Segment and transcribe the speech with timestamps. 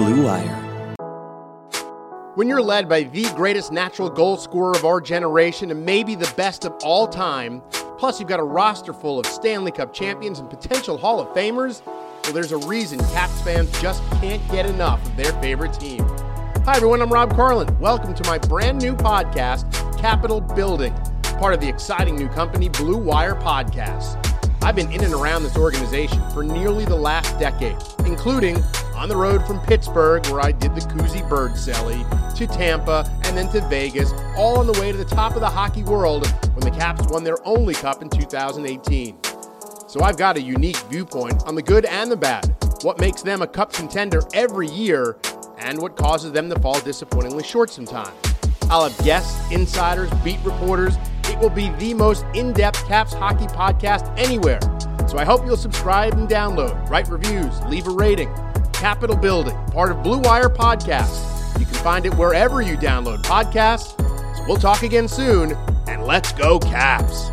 [0.00, 0.96] Blue Wire.
[2.34, 6.32] When you're led by the greatest natural goal scorer of our generation and maybe the
[6.38, 7.60] best of all time,
[7.98, 11.84] plus you've got a roster full of Stanley Cup champions and potential Hall of Famers,
[12.24, 16.02] well, there's a reason Caps fans just can't get enough of their favorite team.
[16.64, 17.78] Hi, everyone, I'm Rob Carlin.
[17.78, 20.94] Welcome to my brand new podcast, Capital Building,
[21.38, 24.16] part of the exciting new company, Blue Wire Podcasts.
[24.62, 27.76] I've been in and around this organization for nearly the last decade,
[28.06, 28.62] including
[29.00, 32.04] on the road from Pittsburgh, where I did the Kuzy Bird Celly,
[32.36, 35.48] to Tampa, and then to Vegas, all on the way to the top of the
[35.48, 39.16] hockey world when the Caps won their only cup in 2018.
[39.88, 43.40] So I've got a unique viewpoint on the good and the bad, what makes them
[43.40, 45.16] a cup contender every year,
[45.56, 48.12] and what causes them to fall disappointingly short sometimes.
[48.64, 50.96] I'll have guests, insiders, beat reporters.
[51.24, 54.60] It will be the most in depth Caps hockey podcast anywhere.
[55.08, 58.30] So I hope you'll subscribe and download, write reviews, leave a rating.
[58.80, 61.58] Capital Building, part of Blue Wire Podcast.
[61.60, 63.94] You can find it wherever you download podcasts.
[64.34, 65.52] So we'll talk again soon,
[65.86, 67.28] and let's go, Caps.